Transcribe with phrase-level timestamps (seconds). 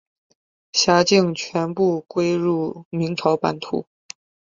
[0.73, 3.85] 辖境全部归入明朝版图。